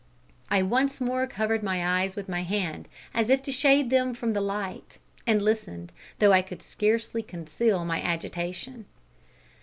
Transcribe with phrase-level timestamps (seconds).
[0.49, 4.33] I once more covered my eyes with my hand, as if to shade them from
[4.33, 8.85] the light, and listened, though I could scarcely conceal my agitation.